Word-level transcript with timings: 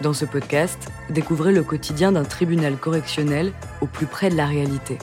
Dans 0.00 0.12
ce 0.12 0.24
podcast, 0.24 0.92
découvrez 1.10 1.50
le 1.52 1.64
quotidien 1.64 2.12
d'un 2.12 2.22
tribunal 2.22 2.76
correctionnel 2.76 3.52
au 3.80 3.86
plus 3.86 4.06
près 4.06 4.30
de 4.30 4.36
la 4.36 4.46
réalité. 4.46 4.96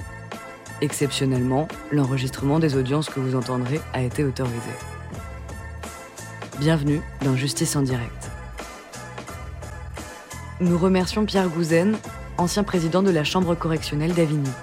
Exceptionnellement, 0.79 1.67
l'enregistrement 1.91 2.60
des 2.60 2.78
audiences 2.78 3.10
que 3.10 3.19
vous 3.19 3.35
entendrez 3.35 3.81
a 3.92 4.01
été 4.01 4.23
autorisé. 4.23 4.71
Bienvenue 6.60 7.01
dans 7.26 7.35
Justice 7.35 7.76
en 7.76 7.81
direct. 7.81 8.31
Nous 10.62 10.78
remercions 10.78 11.25
Pierre 11.25 11.49
Gouzen, 11.49 11.97
ancien 12.37 12.63
président 12.63 13.03
de 13.03 13.12
la 13.12 13.25
Chambre 13.25 13.53
correctionnelle 13.53 14.13
d'Avignon. 14.13 14.53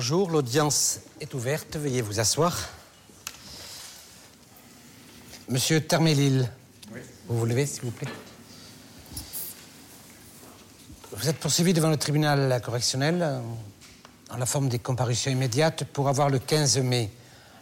Bonjour, 0.00 0.30
l'audience 0.30 1.00
est 1.20 1.34
ouverte. 1.34 1.74
Veuillez 1.74 2.02
vous 2.02 2.20
asseoir. 2.20 2.68
Monsieur 5.48 5.80
Termélil, 5.80 6.48
vous 7.26 7.36
vous 7.36 7.46
levez, 7.46 7.66
s'il 7.66 7.82
vous 7.82 7.90
plaît. 7.90 8.06
Vous 11.10 11.28
êtes 11.28 11.38
poursuivi 11.38 11.72
devant 11.72 11.90
le 11.90 11.96
tribunal 11.96 12.62
correctionnel 12.62 13.18
euh, 13.20 13.40
en 14.30 14.36
la 14.36 14.46
forme 14.46 14.68
des 14.68 14.78
comparutions 14.78 15.32
immédiates 15.32 15.82
pour 15.82 16.08
avoir 16.08 16.30
le 16.30 16.38
15 16.38 16.78
mai 16.78 17.10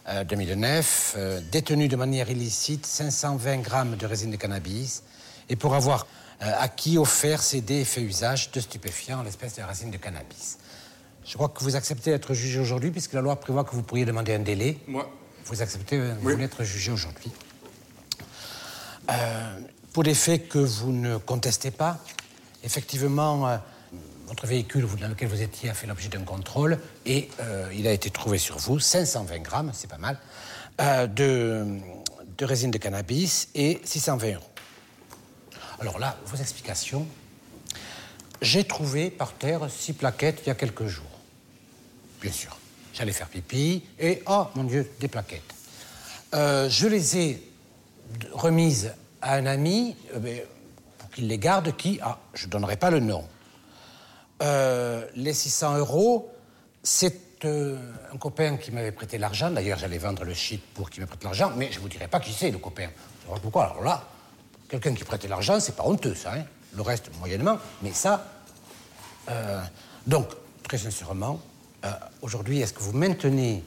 euh, 0.07 0.23
2009 0.23 1.15
euh, 1.17 1.41
détenu 1.51 1.87
de 1.87 1.95
manière 1.95 2.29
illicite 2.29 2.85
520 2.85 3.57
grammes 3.61 3.95
de 3.95 4.05
résine 4.05 4.29
de 4.29 4.37
cannabis 4.37 5.01
et 5.49 5.55
pour 5.55 5.73
avoir 5.73 6.05
euh, 6.43 6.53
acquis, 6.59 6.99
offert, 6.99 7.41
cédé 7.41 7.77
et 7.77 7.83
fait 7.83 8.01
usage 8.01 8.51
de 8.51 8.59
stupéfiants, 8.59 9.23
l'espèce 9.23 9.55
de 9.55 9.63
résine 9.63 9.89
de 9.89 9.97
cannabis. 9.97 10.59
Je 11.27 11.33
crois 11.33 11.49
que 11.49 11.61
vous 11.61 11.75
acceptez 11.75 12.11
d'être 12.11 12.33
jugé 12.33 12.59
aujourd'hui 12.59 12.89
puisque 12.89 13.13
la 13.13 13.21
loi 13.21 13.35
prévoit 13.35 13.65
que 13.65 13.71
vous 13.75 13.83
pourriez 13.83 14.05
demander 14.05 14.33
un 14.33 14.39
délai. 14.39 14.77
Moi. 14.87 15.11
Vous 15.45 15.61
acceptez, 15.61 15.97
euh, 15.97 16.15
vous 16.21 16.29
voulez 16.29 16.45
être 16.45 16.63
jugé 16.63 16.91
aujourd'hui. 16.91 17.31
Euh, 19.09 19.59
pour 19.91 20.03
les 20.03 20.13
faits 20.13 20.47
que 20.47 20.59
vous 20.59 20.91
ne 20.91 21.17
contestez 21.17 21.71
pas, 21.71 21.99
effectivement, 22.63 23.47
euh, 23.47 23.57
votre 24.27 24.45
véhicule 24.45 24.85
dans 24.99 25.07
lequel 25.07 25.27
vous 25.27 25.41
étiez 25.41 25.69
a 25.69 25.73
fait 25.73 25.87
l'objet 25.87 26.09
d'un 26.09 26.23
contrôle 26.23 26.77
et 27.05 27.29
euh, 27.39 27.71
il 27.73 27.87
a 27.87 27.91
été 27.91 28.09
trouvé 28.09 28.37
sur 28.37 28.57
vous 28.57 28.79
520 28.79 29.39
grammes, 29.39 29.71
c'est 29.73 29.89
pas 29.89 29.97
mal, 29.97 30.19
euh, 30.81 31.07
de, 31.07 31.65
de 32.37 32.45
résine 32.45 32.71
de 32.71 32.77
cannabis 32.77 33.49
et 33.55 33.81
620 33.83 34.35
euros. 34.35 34.43
Alors 35.79 35.99
là, 35.99 36.17
vos 36.25 36.37
explications. 36.37 37.05
J'ai 38.41 38.65
trouvé 38.65 39.09
par 39.09 39.33
terre 39.33 39.67
six 39.69 39.93
plaquettes 39.93 40.41
il 40.43 40.47
y 40.47 40.51
a 40.51 40.55
quelques 40.55 40.85
jours. 40.85 41.16
Bien 42.21 42.31
sûr. 42.31 42.57
J'allais 42.93 43.11
faire 43.11 43.27
pipi 43.27 43.83
et, 43.99 44.23
oh 44.27 44.47
mon 44.55 44.63
Dieu, 44.63 44.91
des 44.99 45.07
plaquettes. 45.07 45.53
Euh, 46.33 46.67
je 46.69 46.87
les 46.87 47.17
ai 47.17 47.43
remises 48.31 48.91
à 49.21 49.35
un 49.35 49.45
ami 49.45 49.95
euh, 50.15 50.39
pour 50.97 51.09
qu'il 51.11 51.27
les 51.27 51.37
garde, 51.37 51.75
qui, 51.75 51.99
ah, 52.01 52.17
je 52.33 52.47
ne 52.47 52.51
donnerai 52.51 52.75
pas 52.75 52.89
le 52.89 52.99
nom. 52.99 53.23
Euh, 54.41 55.05
les 55.15 55.33
600 55.33 55.77
euros, 55.77 56.31
c'est 56.83 57.21
un 57.43 58.17
copain 58.19 58.57
qui 58.57 58.71
m'avait 58.71 58.91
prêté 58.91 59.19
l'argent. 59.19 59.51
D'ailleurs, 59.51 59.77
j'allais 59.77 59.99
vendre 59.99 60.23
le 60.23 60.33
shit 60.33 60.63
pour 60.73 60.89
qu'il 60.89 61.01
me 61.01 61.07
prête 61.07 61.23
l'argent, 61.23 61.51
mais 61.55 61.71
je 61.71 61.77
ne 61.77 61.81
vous 61.83 61.89
dirai 61.89 62.07
pas 62.07 62.19
qui 62.19 62.33
c'est, 62.33 62.49
le 62.49 62.57
copain. 62.57 62.89
Pourquoi 63.43 63.65
Alors 63.65 63.83
là, 63.83 64.07
quelqu'un 64.67 64.95
qui 64.95 65.03
prêtait 65.03 65.27
l'argent, 65.27 65.59
c'est 65.59 65.75
pas 65.75 65.83
honteux, 65.83 66.15
ça. 66.15 66.33
hein. 66.33 66.43
Le 66.73 66.81
reste, 66.81 67.11
moyennement. 67.19 67.59
Mais 67.83 67.93
ça, 67.93 68.25
donc, 70.07 70.29
très 70.63 70.77
sincèrement, 70.79 71.39
euh, 71.85 71.91
aujourd'hui, 72.21 72.61
est-ce 72.61 72.73
que 72.73 72.79
vous 72.81 72.93
maintenez 72.93 73.63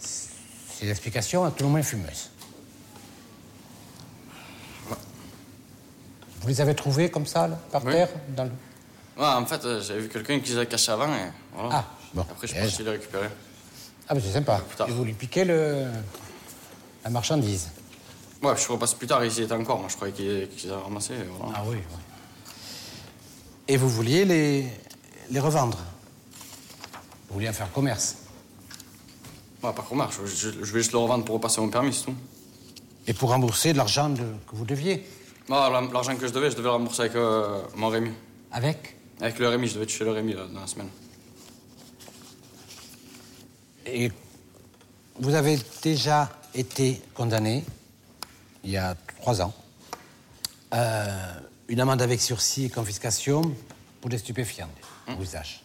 ces 0.00 0.88
explications 0.90 1.44
à 1.44 1.50
tout 1.50 1.64
le 1.64 1.70
moins 1.70 1.82
fumeuses 1.82 2.30
Vous 6.40 6.48
les 6.48 6.60
avez 6.60 6.74
trouvées 6.74 7.10
comme 7.10 7.26
ça, 7.26 7.46
là, 7.46 7.56
par 7.70 7.84
Oui. 7.84 7.92
terre 7.92 8.08
dans 8.36 8.44
le... 8.44 8.50
Ouais, 9.16 9.26
en 9.26 9.46
fait, 9.46 9.64
euh, 9.64 9.80
j'avais 9.80 10.00
vu 10.00 10.08
quelqu'un 10.08 10.40
qui 10.40 10.50
les 10.52 10.58
a 10.58 10.66
cachés 10.66 10.90
avant 10.90 11.06
et 11.14 11.30
voilà. 11.54 11.68
Ah, 11.72 11.84
bon. 12.14 12.22
Après, 12.22 12.46
je 12.48 12.52
suis 12.52 12.60
parti 12.60 12.82
les 12.82 12.90
récupérer. 12.90 13.28
Ah, 14.08 14.14
mais 14.14 14.20
c'est 14.20 14.32
sympa. 14.32 14.60
Et 14.88 14.90
vous 14.90 15.04
lui 15.04 15.12
piquez 15.12 15.44
le... 15.44 15.86
la 17.04 17.10
marchandise. 17.10 17.68
Ouais, 18.42 18.56
je 18.56 18.60
suis 18.62 18.72
repassé 18.72 18.96
plus 18.96 19.06
tard, 19.06 19.24
ils 19.24 19.38
y 19.38 19.42
étaient 19.42 19.52
encore. 19.52 19.78
Moi, 19.78 19.88
je 19.88 19.94
croyais 19.94 20.12
qu'ils 20.12 20.48
qu'ils 20.48 20.72
avaient 20.72 20.82
ramassé. 20.82 21.14
Voilà. 21.38 21.52
Ah 21.58 21.62
oui, 21.66 21.76
oui. 21.76 22.52
Et 23.68 23.76
vous 23.76 23.88
vouliez 23.88 24.24
les, 24.24 24.66
les 25.30 25.40
revendre 25.40 25.78
Vous 27.32 27.38
vouliez 27.38 27.48
en 27.48 27.54
faire 27.54 27.72
commerce 27.72 28.16
pas 29.62 29.72
commerce. 29.88 30.16
Je, 30.22 30.26
je- 30.50 30.50
je 30.64 30.72
vais 30.72 30.80
juste 30.80 30.92
le 30.92 30.98
revendre 30.98 31.24
pour 31.24 31.36
repasser 31.36 31.60
mon 31.62 31.68
permis, 31.70 31.94
c'est 31.94 32.04
tout. 32.04 32.14
Et 33.06 33.14
pour 33.14 33.30
rembourser 33.30 33.72
de 33.72 33.78
l'argent 33.78 34.10
de- 34.10 34.18
que 34.18 34.54
vous 34.56 34.66
deviez 34.66 35.06
L'argent 35.48 36.14
que 36.16 36.26
je 36.26 36.32
devais, 36.32 36.50
je 36.50 36.56
devais 36.56 36.68
le 36.68 36.72
rembourser 36.74 37.02
avec 37.02 37.14
euh, 37.14 37.62
mon 37.76 37.88
Rémi. 37.88 38.10
Avec 38.50 38.96
Avec 39.20 39.38
le 39.38 39.48
Rémi, 39.48 39.68
je 39.68 39.74
devais 39.74 39.86
toucher 39.86 40.04
le 40.04 40.10
Rémi 40.10 40.34
là, 40.34 40.46
dans 40.52 40.60
la 40.60 40.66
semaine. 40.66 40.88
Et 43.86 44.10
vous 45.20 45.34
avez 45.34 45.58
déjà 45.82 46.28
été 46.54 47.00
condamné, 47.14 47.64
il 48.64 48.70
y 48.70 48.76
a 48.76 48.94
trois 49.20 49.40
ans, 49.42 49.54
euh, 50.74 51.34
une 51.68 51.80
amende 51.80 52.02
avec 52.02 52.20
sursis 52.20 52.64
et 52.66 52.68
confiscation 52.68 53.42
pour 54.02 54.10
des 54.10 54.18
stupéfiants, 54.18 54.68
des 55.06 55.22
usage. 55.22 55.62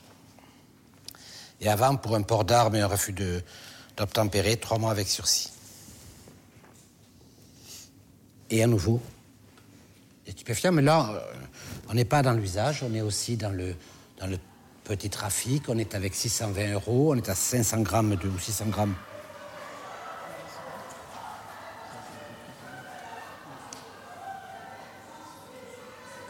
Et 1.61 1.69
avant, 1.69 1.95
pour 1.95 2.15
un 2.15 2.21
port 2.21 2.45
d'armes 2.45 2.75
et 2.75 2.81
un 2.81 2.87
refus 2.87 3.13
d'obtempérer, 3.97 4.57
trois 4.57 4.77
mois 4.77 4.91
avec 4.91 5.07
sursis. 5.07 5.51
Et 8.49 8.63
à 8.63 8.67
nouveau, 8.67 9.01
des 10.25 10.31
stupéfiants, 10.31 10.71
mais 10.71 10.81
là, 10.81 11.09
euh, 11.11 11.19
on 11.89 11.93
n'est 11.93 12.05
pas 12.05 12.21
dans 12.21 12.33
l'usage, 12.33 12.83
on 12.83 12.93
est 12.93 13.01
aussi 13.01 13.37
dans 13.37 13.49
le, 13.49 13.75
dans 14.19 14.27
le 14.27 14.37
petit 14.83 15.09
trafic. 15.09 15.67
On 15.67 15.77
est 15.77 15.95
avec 15.95 16.15
620 16.15 16.73
euros, 16.73 17.13
on 17.13 17.17
est 17.17 17.29
à 17.29 17.35
500 17.35 17.81
grammes 17.81 18.15
de, 18.15 18.27
ou 18.27 18.39
600 18.39 18.65
grammes. 18.67 18.95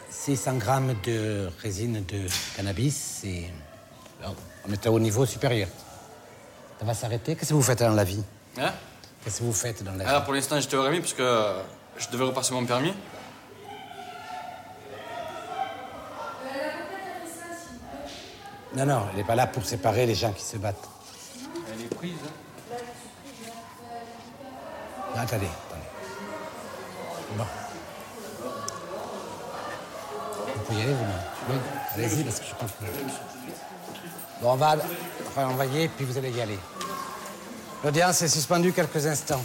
«600 0.28 0.58
grammes 0.58 0.96
de 1.06 1.50
résine 1.62 2.04
de 2.04 2.28
cannabis, 2.58 3.20
c'est... 3.22 3.50
là, 4.22 4.32
On 4.68 4.74
à 4.74 4.92
haut 4.92 5.00
niveau 5.00 5.26
supérieur. 5.26 5.68
Ça 6.80 6.86
va 6.86 6.94
s'arrêter 6.94 7.36
Qu'est-ce 7.36 7.50
que 7.50 7.56
vous 7.56 7.62
faites 7.64 7.80
dans 7.80 7.94
la 7.94 8.04
vie 8.04 8.24
Hein 8.60 8.72
Qu'est-ce 9.24 9.40
que 9.40 9.44
vous 9.44 9.54
faites 9.54 9.84
dans 9.84 9.94
la 9.94 10.04
vie 10.04 10.10
Alors, 10.10 10.24
pour 10.24 10.34
l'instant, 10.34 10.60
j'étais 10.60 10.76
au 10.78 10.84
Rémi 10.84 11.00
parce 11.00 11.14
que 11.14 11.22
euh, 11.22 11.62
je 11.98 12.08
devais 12.10 12.26
repasser 12.26 12.54
mon 12.54 12.66
permis. 12.66 12.94
Non, 18.76 18.86
non, 18.86 19.08
elle 19.10 19.18
n'est 19.18 19.24
pas 19.24 19.36
là 19.36 19.48
pour 19.48 19.66
séparer 19.66 20.06
les 20.06 20.14
gens 20.14 20.32
qui 20.34 20.44
se 20.44 20.58
battent. 20.58 20.88
Elle 21.74 21.86
est 21.86 21.96
prise. 21.96 22.14
Non, 25.16 25.22
attendez, 25.22 25.48
attendez. 25.48 25.88
Bon. 27.36 27.46
Vous 30.56 30.64
pouvez 30.64 30.80
y 30.80 30.84
aller, 30.84 30.94
vous 30.94 31.06
Oui, 31.50 31.56
allez-y, 31.96 32.24
parce 32.24 32.40
que 32.40 32.46
je 32.46 32.56
pense 32.56 32.72
que... 32.72 32.86
On 34.44 34.56
va 34.56 34.78
enfin, 35.28 35.48
envoyer, 35.48 35.88
puis 35.90 36.06
vous 36.06 36.18
allez 36.18 36.32
y 36.32 36.42
aller. 36.42 36.60
L'audience 37.84 38.22
est 38.22 38.28
suspendue 38.28 38.72
quelques 38.72 39.06
instants. 39.06 39.44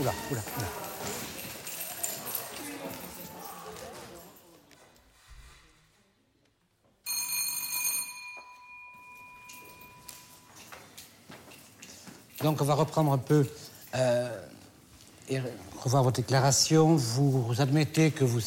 Oula, 0.00 0.12
oula, 0.30 0.40
oula. 0.58 0.66
Donc, 12.42 12.60
on 12.60 12.64
va 12.66 12.74
reprendre 12.74 13.10
un 13.10 13.18
peu 13.18 13.46
euh, 13.94 14.28
et 15.30 15.40
revoir 15.82 16.02
votre 16.02 16.16
déclaration. 16.16 16.94
Vous, 16.94 17.42
vous 17.42 17.60
admettez 17.62 18.10
que 18.10 18.24
vous, 18.24 18.40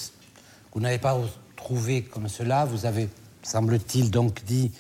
vous 0.74 0.80
n'avez 0.80 1.00
pas 1.00 1.20
trouvé 1.56 2.04
comme 2.04 2.28
cela. 2.30 2.66
Vous 2.66 2.86
avez, 2.86 3.10
semble-t-il, 3.48 4.12
donc 4.12 4.44
dit 4.44 4.72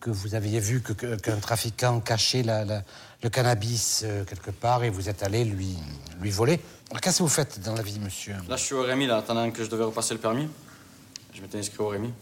que 0.00 0.10
vous 0.10 0.34
aviez 0.34 0.58
vu 0.60 0.80
que- 0.80 0.92
qu'un 1.16 1.36
trafiquant 1.36 2.00
cachait 2.00 2.42
la- 2.42 2.64
la- 2.64 2.82
le 3.22 3.28
cannabis 3.30 4.02
euh, 4.04 4.24
quelque 4.24 4.50
part 4.50 4.82
et 4.82 4.90
vous 4.90 5.08
êtes 5.08 5.22
allé 5.22 5.44
lui, 5.44 5.76
lui 6.20 6.30
voler. 6.30 6.58
Qu'est-ce 7.00 7.18
que 7.18 7.22
vous 7.22 7.28
faites 7.28 7.60
dans 7.60 7.74
la 7.74 7.82
vie, 7.82 7.98
monsieur 8.00 8.34
Là, 8.48 8.56
je 8.56 8.64
suis 8.64 8.74
au 8.74 8.82
Rémi, 8.82 9.06
là, 9.06 9.18
attendant 9.18 9.50
que 9.50 9.62
je 9.64 9.70
devais 9.70 9.84
repasser 9.84 10.14
le 10.14 10.20
permis. 10.20 10.48
Je 11.32 11.40
m'étais 11.40 11.58
inscrit 11.58 11.78
au 11.78 11.88
Rémi. 11.88 12.12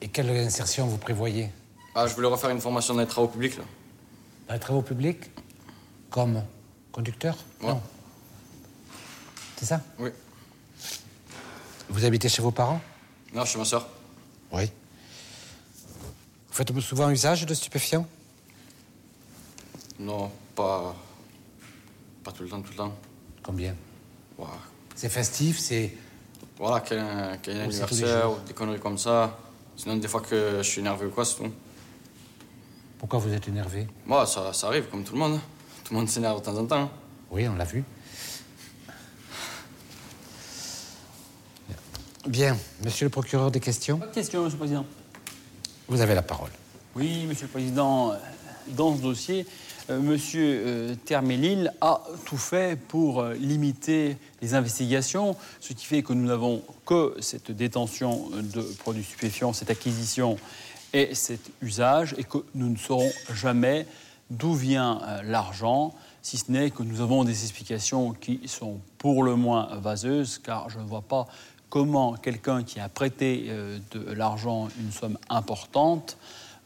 Et 0.00 0.08
quelle 0.08 0.30
insertion 0.30 0.86
vous 0.86 0.96
prévoyez 0.98 1.50
Ah, 1.94 2.06
je 2.06 2.14
voulais 2.14 2.26
refaire 2.28 2.50
une 2.50 2.60
formation 2.60 2.94
dans 2.94 3.00
les 3.00 3.06
travaux 3.06 3.28
publics, 3.28 3.56
là. 3.58 3.64
Dans 4.48 4.54
les 4.54 4.60
travaux 4.60 4.82
publics 4.82 5.30
Comme 6.10 6.42
conducteur 6.90 7.36
Ouais. 7.60 7.68
Non. 7.68 7.80
C'est 9.56 9.66
ça 9.66 9.80
Oui. 9.98 10.10
Vous 11.88 12.04
habitez 12.04 12.28
chez 12.28 12.42
vos 12.42 12.50
parents 12.50 12.80
Non, 13.34 13.44
chez 13.44 13.58
ma 13.58 13.64
soeur. 13.64 13.86
Oui. 14.52 14.64
Vous 16.48 16.54
faites 16.54 16.80
souvent 16.80 17.10
usage 17.10 17.46
de 17.46 17.54
stupéfiants? 17.54 18.06
Non, 19.98 20.30
pas. 20.54 20.94
Pas 22.22 22.32
tout 22.32 22.42
le 22.42 22.48
temps, 22.48 22.60
tout 22.60 22.70
le 22.70 22.76
temps. 22.76 22.94
Combien? 23.42 23.74
C'est 24.94 25.08
festif, 25.08 25.58
c'est. 25.58 25.94
Voilà, 26.58 26.80
qu'il 26.80 26.96
y 26.96 27.00
a 27.00 27.04
un, 27.04 27.38
y 27.46 27.58
a 27.58 27.62
anniversaire 27.62 28.30
ou 28.30 28.38
des 28.46 28.52
conneries 28.52 28.80
comme 28.80 28.98
ça. 28.98 29.38
Sinon, 29.76 29.96
des 29.96 30.08
fois 30.08 30.20
que 30.20 30.58
je 30.58 30.68
suis 30.68 30.82
nerveux 30.82 31.06
ou 31.08 31.10
quoi, 31.10 31.24
c'est 31.24 31.36
tout. 31.36 31.50
Pourquoi 32.98 33.18
vous 33.18 33.32
êtes 33.32 33.48
énervé? 33.48 33.86
Moi, 34.06 34.26
ça, 34.26 34.52
ça 34.52 34.68
arrive 34.68 34.88
comme 34.88 35.02
tout 35.02 35.14
le 35.14 35.18
monde. 35.18 35.40
Tout 35.84 35.94
le 35.94 36.00
monde 36.00 36.08
s'énerve 36.08 36.40
de 36.40 36.44
temps 36.44 36.56
en 36.56 36.66
temps. 36.66 36.90
Oui, 37.30 37.48
on 37.48 37.56
l'a 37.56 37.64
vu. 37.64 37.82
Bien. 42.26 42.56
Monsieur 42.84 43.06
le 43.06 43.10
procureur, 43.10 43.50
des 43.50 43.58
questions? 43.58 43.98
Pas 43.98 44.06
de 44.06 44.14
question, 44.14 44.44
Monsieur 44.44 44.54
le 44.54 44.58
Président. 44.60 44.86
Vous 45.88 46.00
avez 46.00 46.14
la 46.14 46.22
parole. 46.22 46.50
Oui, 46.94 47.26
Monsieur 47.26 47.46
le 47.46 47.50
Président, 47.50 48.12
euh, 48.12 48.16
dans 48.68 48.96
ce 48.96 49.02
dossier, 49.02 49.44
euh, 49.90 49.98
Monsieur 50.00 50.62
euh, 50.64 50.94
Termelil 51.04 51.72
a 51.80 52.04
tout 52.24 52.36
fait 52.36 52.78
pour 52.78 53.20
euh, 53.20 53.34
limiter 53.34 54.16
les 54.40 54.54
investigations, 54.54 55.34
ce 55.58 55.72
qui 55.72 55.84
fait 55.84 56.04
que 56.04 56.12
nous 56.12 56.26
n'avons 56.26 56.62
que 56.86 57.16
cette 57.18 57.50
détention 57.50 58.30
de 58.30 58.62
produits 58.78 59.02
stupéfiants, 59.02 59.52
cette 59.52 59.70
acquisition 59.70 60.38
et 60.92 61.16
cet 61.16 61.50
usage, 61.60 62.14
et 62.18 62.24
que 62.24 62.38
nous 62.54 62.68
ne 62.68 62.76
saurons 62.76 63.10
jamais 63.34 63.86
d'où 64.30 64.54
vient 64.54 65.00
l'argent, 65.24 65.94
si 66.22 66.38
ce 66.38 66.50
n'est 66.50 66.70
que 66.70 66.82
nous 66.82 67.00
avons 67.00 67.24
des 67.24 67.42
explications 67.42 68.12
qui 68.12 68.40
sont 68.46 68.78
pour 68.96 69.24
le 69.24 69.36
moins 69.36 69.68
vaseuses, 69.76 70.38
car 70.38 70.70
je 70.70 70.78
ne 70.78 70.84
vois 70.84 71.02
pas 71.02 71.26
comment 71.72 72.12
quelqu'un 72.12 72.64
qui 72.64 72.80
a 72.80 72.90
prêté 72.90 73.46
euh, 73.48 73.78
de 73.92 74.12
l'argent, 74.12 74.68
une 74.78 74.92
somme 74.92 75.16
importante, 75.30 76.18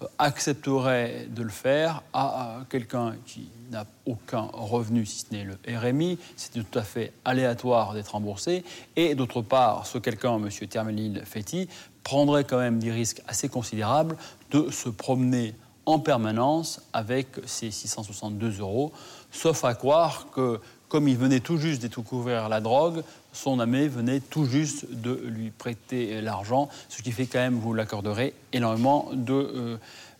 euh, 0.02 0.06
accepterait 0.18 1.28
de 1.30 1.44
le 1.44 1.48
faire 1.48 2.02
à, 2.12 2.64
quelqu'un 2.68 3.14
qui 3.24 3.48
n'a 3.70 3.86
aucun 4.04 4.50
revenu, 4.52 5.06
si 5.06 5.20
ce 5.20 5.26
n'est 5.32 5.44
le 5.44 5.58
RMI. 5.78 6.18
C'est 6.34 6.54
tout 6.54 6.76
à 6.76 6.82
fait 6.82 7.12
aléatoire 7.24 7.94
d'être 7.94 8.08
remboursé. 8.08 8.64
Et 8.96 9.14
d'autre 9.14 9.42
part, 9.42 9.86
ce 9.86 9.98
quelqu'un, 9.98 10.38
M. 10.38 10.50
Termelil 10.68 11.22
Fetti, 11.24 11.68
prendrait 12.02 12.42
quand 12.42 12.58
même 12.58 12.80
des 12.80 12.90
risques 12.90 13.22
assez 13.28 13.48
considérables 13.48 14.16
de 14.50 14.72
se 14.72 14.88
promener 14.88 15.54
en 15.86 16.00
permanence 16.00 16.80
avec 16.92 17.28
ces 17.46 17.70
662 17.70 18.58
euros, 18.58 18.92
sauf 19.30 19.64
à 19.64 19.74
croire 19.74 20.26
que, 20.34 20.60
comme 20.88 21.08
il 21.08 21.16
venait 21.16 21.40
tout 21.40 21.58
juste 21.58 21.82
de 21.82 21.88
découvrir 21.88 22.48
la 22.48 22.60
drogue, 22.60 23.02
son 23.32 23.60
ami 23.60 23.88
venait 23.88 24.20
tout 24.20 24.46
juste 24.46 24.86
de 24.90 25.12
lui 25.26 25.50
prêter 25.50 26.20
l'argent, 26.20 26.68
ce 26.88 27.02
qui 27.02 27.12
fait 27.12 27.26
quand 27.26 27.38
même, 27.38 27.58
vous 27.58 27.74
l'accorderez, 27.74 28.34
énormément 28.52 29.10
de 29.12 29.34
euh, 29.34 29.76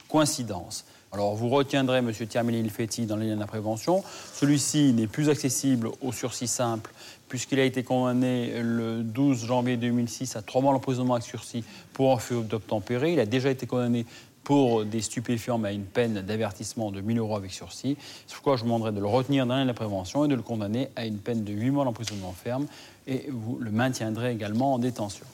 coïncidences. 0.08 0.84
Alors 1.12 1.34
vous 1.34 1.48
retiendrez 1.48 1.98
M. 1.98 2.12
Termelil 2.12 2.68
Fetti 2.68 3.06
dans 3.06 3.16
les 3.16 3.28
liens 3.28 3.36
de 3.36 3.40
la 3.40 3.46
prévention. 3.46 4.02
Celui-ci 4.34 4.92
n'est 4.92 5.06
plus 5.06 5.30
accessible 5.30 5.88
au 6.02 6.12
sursis 6.12 6.48
simple 6.48 6.92
puisqu'il 7.28 7.58
a 7.58 7.64
été 7.64 7.82
condamné 7.82 8.62
le 8.62 9.02
12 9.02 9.46
janvier 9.46 9.76
2006 9.76 10.36
à 10.36 10.42
trois 10.42 10.60
mois 10.60 10.72
d'emprisonnement 10.72 11.14
avec 11.14 11.26
sursis 11.26 11.64
pour 11.92 12.12
un 12.12 12.18
feu 12.18 12.42
d'obtempérer. 12.42 13.12
Il 13.12 13.20
a 13.20 13.26
déjà 13.26 13.50
été 13.50 13.66
condamné 13.66 14.06
pour 14.46 14.84
des 14.84 15.02
stupéfiants, 15.02 15.58
mais 15.58 15.70
à 15.70 15.72
une 15.72 15.86
peine 15.86 16.22
d'avertissement 16.22 16.92
de 16.92 17.00
1000 17.00 17.18
euros 17.18 17.34
avec 17.34 17.50
sursis. 17.50 17.96
C'est 18.28 18.34
pourquoi 18.34 18.54
je 18.54 18.60
vous 18.60 18.66
demanderai 18.66 18.92
de 18.92 19.00
le 19.00 19.06
retenir 19.08 19.44
dans 19.44 19.56
la 19.56 19.74
prévention 19.74 20.24
et 20.24 20.28
de 20.28 20.36
le 20.36 20.42
condamner 20.42 20.88
à 20.94 21.04
une 21.04 21.18
peine 21.18 21.42
de 21.42 21.52
8 21.52 21.70
mois 21.70 21.84
d'emprisonnement 21.84 22.32
ferme. 22.32 22.68
Et 23.08 23.26
vous 23.28 23.58
le 23.58 23.72
maintiendrez 23.72 24.30
également 24.30 24.74
en 24.74 24.78
détention. 24.78 25.26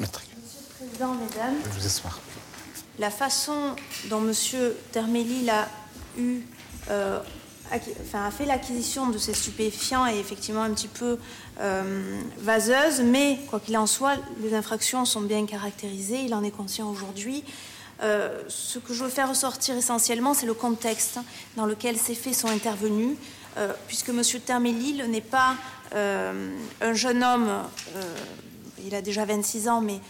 Maître, 0.00 0.22
Président, 0.76 1.14
mesdames, 1.14 1.54
je 1.64 1.80
vous 1.80 1.86
asseoir. 1.86 2.20
la 2.98 3.08
façon 3.08 3.74
dont 4.10 4.20
M. 4.20 4.34
Termelil 4.92 5.48
a 5.48 5.68
eu, 6.18 6.42
euh, 6.90 7.20
enfin, 7.72 8.26
a 8.26 8.30
fait 8.30 8.46
l'acquisition 8.46 9.08
de 9.08 9.18
ces 9.18 9.34
stupéfiants 9.34 10.06
est 10.06 10.18
effectivement 10.18 10.62
un 10.62 10.70
petit 10.70 10.88
peu 10.88 11.18
euh, 11.60 12.20
vaseuse, 12.38 13.00
mais 13.00 13.38
quoi 13.48 13.60
qu'il 13.60 13.76
en 13.76 13.86
soit, 13.86 14.16
les 14.42 14.54
infractions 14.54 15.04
sont 15.04 15.22
bien 15.22 15.46
caractérisées, 15.46 16.20
il 16.20 16.34
en 16.34 16.42
est 16.42 16.50
conscient 16.50 16.88
aujourd'hui. 16.90 17.44
Euh, 18.02 18.42
ce 18.48 18.78
que 18.78 18.92
je 18.92 19.04
veux 19.04 19.10
faire 19.10 19.30
ressortir 19.30 19.76
essentiellement, 19.76 20.34
c'est 20.34 20.46
le 20.46 20.54
contexte 20.54 21.18
dans 21.56 21.66
lequel 21.66 21.96
ces 21.96 22.14
faits 22.14 22.34
sont 22.34 22.48
intervenus, 22.48 23.16
euh, 23.56 23.72
puisque 23.86 24.10
M. 24.10 24.22
Termelil 24.44 25.04
n'est 25.08 25.20
pas 25.20 25.56
un 25.94 26.94
jeune 26.94 27.22
homme, 27.22 27.62
il 28.84 28.94
a 28.94 29.00
déjà 29.00 29.24
26 29.24 29.68
ans, 29.68 29.80
mais 29.80 30.00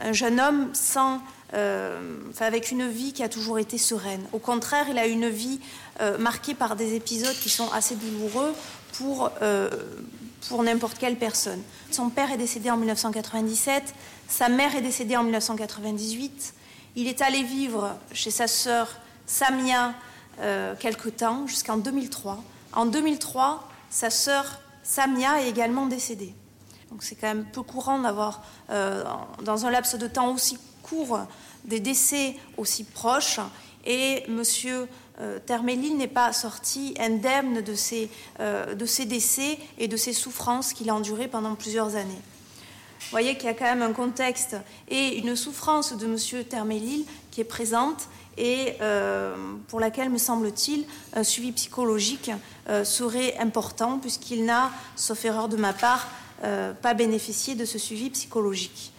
un 0.00 0.12
jeune 0.12 0.38
homme 0.38 0.68
sans, 0.74 1.22
avec 2.38 2.70
une 2.70 2.86
vie 2.86 3.14
qui 3.14 3.22
a 3.22 3.28
toujours 3.28 3.58
été 3.58 3.78
sereine. 3.78 4.22
Au 4.32 4.38
contraire, 4.38 4.86
il 4.90 4.98
a 4.98 5.06
une 5.06 5.28
vie 5.30 5.60
marquée 6.18 6.54
par 6.54 6.76
des 6.76 6.94
épisodes 6.94 7.36
qui 7.40 7.48
sont 7.48 7.70
assez 7.72 7.94
douloureux 7.94 8.52
pour, 8.94 9.30
euh, 9.42 9.70
pour 10.48 10.62
n'importe 10.62 10.98
quelle 10.98 11.16
personne. 11.16 11.60
Son 11.90 12.10
père 12.10 12.30
est 12.32 12.36
décédé 12.36 12.70
en 12.70 12.76
1997, 12.76 13.94
sa 14.28 14.48
mère 14.48 14.74
est 14.74 14.82
décédée 14.82 15.16
en 15.16 15.24
1998. 15.24 16.54
Il 16.96 17.08
est 17.08 17.22
allé 17.22 17.42
vivre 17.42 17.96
chez 18.12 18.30
sa 18.30 18.46
sœur 18.46 18.88
Samia 19.26 19.94
euh, 20.40 20.74
quelque 20.78 21.08
temps, 21.08 21.46
jusqu'en 21.46 21.76
2003. 21.76 22.42
En 22.72 22.86
2003, 22.86 23.68
sa 23.90 24.10
sœur 24.10 24.60
Samia 24.82 25.42
est 25.42 25.48
également 25.48 25.86
décédée. 25.86 26.34
Donc 26.90 27.02
c'est 27.02 27.14
quand 27.16 27.28
même 27.28 27.44
peu 27.44 27.62
courant 27.62 27.98
d'avoir, 27.98 28.42
euh, 28.70 29.02
dans 29.42 29.66
un 29.66 29.70
laps 29.70 29.98
de 29.98 30.06
temps 30.06 30.32
aussi 30.32 30.58
court, 30.82 31.20
des 31.64 31.80
décès 31.80 32.36
aussi 32.56 32.84
proches. 32.84 33.40
Et 33.86 34.24
Monsieur 34.28 34.88
euh, 35.20 35.38
n'est 35.96 36.08
pas 36.08 36.32
sorti 36.32 36.94
indemne 36.98 37.62
euh, 38.40 38.74
de 38.74 38.86
ces 38.86 39.04
décès 39.04 39.58
et 39.78 39.88
de 39.88 39.96
ces 39.96 40.12
souffrances 40.12 40.72
qu'il 40.72 40.90
a 40.90 40.94
endurées 40.94 41.28
pendant 41.28 41.54
plusieurs 41.54 41.94
années. 41.96 42.20
Vous 43.00 43.10
voyez 43.10 43.36
qu'il 43.36 43.46
y 43.46 43.48
a 43.48 43.54
quand 43.54 43.64
même 43.64 43.82
un 43.82 43.92
contexte 43.92 44.56
et 44.88 45.18
une 45.18 45.36
souffrance 45.36 45.96
de 45.96 46.06
M. 46.06 46.44
Termelil 46.44 47.04
qui 47.30 47.40
est 47.40 47.44
présente 47.44 48.08
et 48.36 48.74
euh, 48.80 49.36
pour 49.68 49.78
laquelle, 49.78 50.10
me 50.10 50.18
semble-t-il, 50.18 50.84
un 51.14 51.22
suivi 51.22 51.52
psychologique 51.52 52.32
euh, 52.68 52.82
serait 52.82 53.36
important 53.38 53.98
puisqu'il 53.98 54.44
n'a, 54.44 54.72
sauf 54.96 55.24
erreur 55.24 55.48
de 55.48 55.56
ma 55.56 55.72
part, 55.72 56.08
pas 56.82 56.92
bénéficié 56.92 57.54
de 57.54 57.64
ce 57.64 57.78
suivi 57.78 58.10
psychologique. 58.10 58.93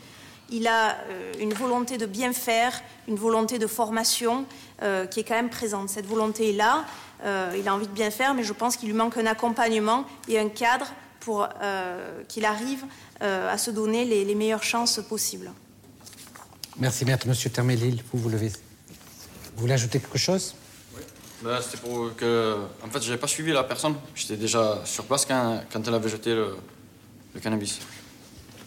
Il 0.52 0.68
a 0.68 0.92
euh, 0.92 1.34
une 1.40 1.54
volonté 1.54 1.98
de 1.98 2.06
bien 2.06 2.32
faire, 2.34 2.82
une 3.08 3.16
volonté 3.16 3.58
de 3.60 3.68
formation 3.68 4.46
euh, 4.84 5.06
qui 5.08 5.20
est 5.20 5.24
quand 5.24 5.36
même 5.36 5.50
présente. 5.50 5.90
Cette 5.90 6.06
volonté 6.06 6.50
est 6.52 6.54
là, 6.54 6.86
euh, 7.24 7.56
il 7.58 7.68
a 7.68 7.74
envie 7.74 7.88
de 7.88 7.92
bien 7.92 8.12
faire, 8.12 8.34
mais 8.36 8.44
je 8.44 8.54
pense 8.54 8.78
qu'il 8.78 8.90
lui 8.90 8.96
manque 8.96 9.18
un 9.18 9.26
accompagnement 9.26 10.06
et 10.28 10.38
un 10.40 10.50
cadre 10.50 10.88
pour 11.20 11.48
euh, 11.64 12.22
qu'il 12.28 12.46
arrive 12.46 12.84
euh, 13.24 13.52
à 13.52 13.58
se 13.58 13.72
donner 13.72 14.06
les, 14.06 14.24
les 14.24 14.36
meilleures 14.36 14.62
chances 14.64 15.00
possibles. 15.10 15.52
Merci, 16.78 17.06
maître. 17.06 17.28
Monsieur 17.28 17.50
Termelil, 17.50 18.04
vous 18.14 18.20
vous 18.20 18.30
levez. 18.30 18.50
Vous 18.50 19.62
voulez 19.62 19.74
ajouter 19.74 20.00
quelque 20.00 20.18
chose? 20.18 20.54
Ben, 21.42 21.60
C'était 21.62 21.78
pour 21.78 22.16
que. 22.16 22.58
En 22.84 22.90
fait, 22.90 23.02
j'avais 23.02 23.18
pas 23.18 23.28
suivi 23.28 23.52
la 23.52 23.64
personne. 23.64 23.96
J'étais 24.14 24.36
déjà 24.38 24.82
sur 24.86 25.06
place 25.06 25.26
quand, 25.26 25.62
quand 25.72 25.88
elle 25.88 25.94
avait 25.94 26.10
jeté 26.10 26.36
le, 26.36 26.56
le 27.34 27.40
cannabis. 27.40 27.80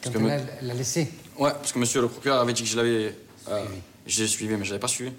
Quand 0.02 0.10
que 0.10 0.16
elle 0.18 0.24
me- 0.24 0.66
l'a 0.68 0.74
laissé? 0.74 1.12
Ouais, 1.38 1.52
parce 1.52 1.72
que 1.72 1.78
monsieur 1.78 2.00
le 2.00 2.08
procureur 2.08 2.40
avait 2.40 2.52
dit 2.52 2.64
que 2.64 2.68
je 2.68 2.76
l'avais. 2.76 3.16
Euh, 3.48 3.64
j'ai 4.06 4.26
suivi, 4.26 4.56
mais 4.56 4.64
je 4.64 4.70
l'avais 4.70 4.80
pas 4.80 4.88
suivi. 4.88 5.12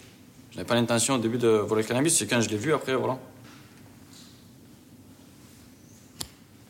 Je 0.52 0.58
n'avais 0.58 0.68
pas 0.68 0.76
l'intention 0.76 1.16
au 1.16 1.18
début 1.18 1.38
de 1.38 1.48
voler 1.48 1.84
le 1.84 1.88
cannabis, 1.88 2.18
c'est 2.18 2.28
quand 2.28 2.42
je 2.42 2.50
l'ai 2.50 2.58
vu 2.58 2.74
après, 2.74 2.94
voilà. 2.94 3.18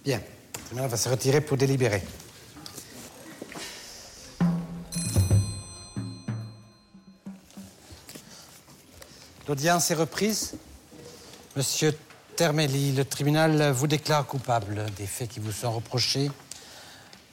Bien. 0.06 0.22
Le 0.54 0.62
tribunal 0.66 0.90
va 0.90 0.98
se 0.98 1.10
retirer 1.10 1.42
pour 1.42 1.58
délibérer. 1.58 2.04
L'audience 9.48 9.90
est 9.90 9.96
reprise. 9.96 10.54
Monsieur 11.56 11.98
Termelli, 12.36 12.92
le 12.92 13.04
tribunal 13.04 13.72
vous 13.72 13.88
déclare 13.88 14.28
coupable 14.28 14.86
des 14.96 15.08
faits 15.08 15.30
qui 15.30 15.40
vous 15.40 15.52
sont 15.52 15.72
reprochés. 15.72 16.30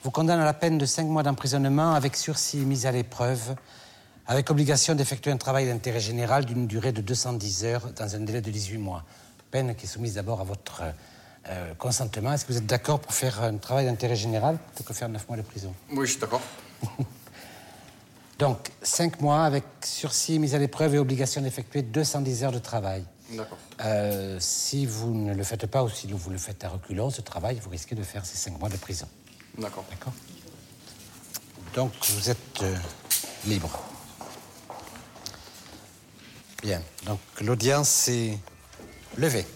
Vous 0.02 0.10
condamne 0.10 0.40
à 0.40 0.44
la 0.44 0.54
peine 0.54 0.78
de 0.78 0.86
cinq 0.86 1.04
mois 1.06 1.22
d'emprisonnement 1.22 1.94
avec 1.94 2.16
sursis 2.16 2.58
mis 2.58 2.86
à 2.86 2.92
l'épreuve, 2.92 3.56
avec 4.26 4.50
obligation 4.50 4.94
d'effectuer 4.94 5.30
un 5.30 5.36
travail 5.36 5.66
d'intérêt 5.66 6.00
général 6.00 6.44
d'une 6.44 6.66
durée 6.66 6.92
de 6.92 7.00
210 7.00 7.64
heures 7.64 7.92
dans 7.96 8.14
un 8.14 8.20
délai 8.20 8.40
de 8.40 8.50
18 8.50 8.78
mois. 8.78 9.04
Peine 9.50 9.74
qui 9.74 9.86
est 9.86 9.88
soumise 9.88 10.14
d'abord 10.14 10.40
à 10.40 10.44
votre 10.44 10.82
euh, 11.48 11.74
consentement. 11.74 12.32
Est-ce 12.32 12.44
que 12.44 12.52
vous 12.52 12.58
êtes 12.58 12.66
d'accord 12.66 13.00
pour 13.00 13.12
faire 13.12 13.42
un 13.42 13.56
travail 13.56 13.86
d'intérêt 13.86 14.16
général 14.16 14.58
plutôt 14.58 14.84
que 14.84 14.92
faire 14.92 15.08
neuf 15.08 15.28
mois 15.28 15.36
de 15.36 15.42
prison? 15.42 15.72
Oui, 15.92 16.06
je 16.06 16.12
suis 16.12 16.20
d'accord. 16.20 16.42
Donc, 18.38 18.70
cinq 18.82 19.20
mois 19.20 19.44
avec 19.44 19.64
sursis 19.82 20.38
mis 20.38 20.54
à 20.54 20.58
l'épreuve 20.58 20.96
et 20.96 20.98
obligation 20.98 21.40
d'effectuer 21.40 21.82
210 21.82 22.44
heures 22.44 22.52
de 22.52 22.58
travail. 22.58 23.04
D'accord. 23.30 23.58
Euh, 23.80 24.36
si 24.40 24.86
vous 24.86 25.14
ne 25.14 25.34
le 25.34 25.42
faites 25.44 25.66
pas 25.66 25.82
ou 25.82 25.88
si 25.88 26.10
vous 26.10 26.30
le 26.30 26.38
faites 26.38 26.64
à 26.64 26.68
reculons, 26.68 27.10
ce 27.10 27.20
travail, 27.20 27.60
vous 27.62 27.70
risquez 27.70 27.94
de 27.94 28.02
faire 28.02 28.26
ces 28.26 28.36
cinq 28.36 28.58
mois 28.58 28.68
de 28.68 28.76
prison. 28.76 29.06
D'accord. 29.58 29.84
D'accord 29.90 30.12
Donc, 31.74 31.92
vous 32.10 32.30
êtes 32.30 32.62
euh, 32.62 32.76
libre. 33.46 33.82
Bien, 36.62 36.82
donc 37.04 37.20
l'audience 37.40 38.08
est 38.08 38.38
levée. 39.16 39.46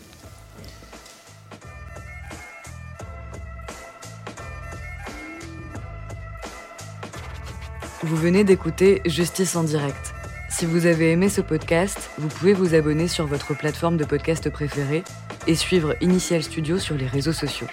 Vous 8.02 8.16
venez 8.16 8.44
d'écouter 8.44 9.02
Justice 9.04 9.56
en 9.56 9.64
direct. 9.64 10.14
Si 10.48 10.64
vous 10.66 10.86
avez 10.86 11.12
aimé 11.12 11.28
ce 11.28 11.40
podcast, 11.40 12.10
vous 12.18 12.28
pouvez 12.28 12.54
vous 12.54 12.74
abonner 12.74 13.08
sur 13.08 13.26
votre 13.26 13.54
plateforme 13.54 13.96
de 13.96 14.04
podcast 14.04 14.48
préférée 14.50 15.04
et 15.46 15.54
suivre 15.54 15.94
Initial 16.00 16.42
Studio 16.42 16.78
sur 16.78 16.96
les 16.96 17.06
réseaux 17.06 17.32
sociaux. 17.32 17.68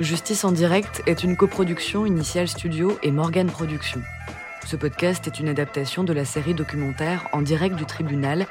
Justice 0.00 0.44
en 0.44 0.52
direct 0.52 1.02
est 1.06 1.24
une 1.24 1.36
coproduction 1.36 2.06
Initial 2.06 2.48
Studio 2.48 2.98
et 3.02 3.10
Morgan 3.10 3.50
Productions. 3.50 4.00
Ce 4.64 4.74
podcast 4.74 5.26
est 5.26 5.38
une 5.38 5.48
adaptation 5.48 6.04
de 6.04 6.14
la 6.14 6.24
série 6.24 6.54
documentaire 6.54 7.28
En 7.34 7.42
direct 7.42 7.76
du 7.76 7.84
tribunal, 7.84 8.46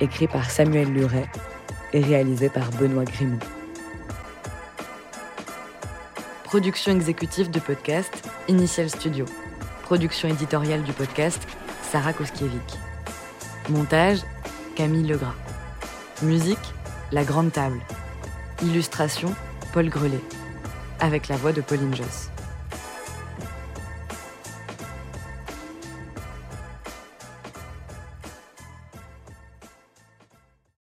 écrit 0.00 0.28
par 0.28 0.48
Samuel 0.48 0.92
Luret 0.92 1.26
et 1.92 2.00
réalisé 2.00 2.48
par 2.48 2.70
Benoît 2.70 3.04
Grimaud. 3.04 3.40
Production 6.44 6.92
exécutive 6.92 7.50
du 7.50 7.58
podcast, 7.58 8.12
Initial 8.46 8.88
Studio. 8.88 9.24
Production 9.82 10.28
éditoriale 10.28 10.84
du 10.84 10.92
podcast, 10.92 11.48
Sarah 11.82 12.12
Koskiewicz. 12.12 12.78
Montage, 13.70 14.20
Camille 14.76 15.08
Legras. 15.08 15.34
Musique, 16.22 16.74
La 17.10 17.24
Grande 17.24 17.50
Table. 17.50 17.80
Illustration, 18.62 19.34
Paul 19.72 19.88
Grelet. 19.88 20.22
Avec 21.00 21.28
la 21.28 21.36
voix 21.36 21.52
de 21.52 21.60
Pauline 21.60 21.94
Joss. 21.94 22.30